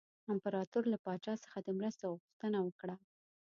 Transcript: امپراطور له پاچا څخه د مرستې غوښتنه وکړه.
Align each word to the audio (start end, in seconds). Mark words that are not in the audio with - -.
امپراطور 0.31 0.83
له 0.93 0.97
پاچا 1.05 1.33
څخه 1.43 1.57
د 1.61 1.67
مرستې 1.77 2.05
غوښتنه 2.13 2.59
وکړه. 2.63 2.95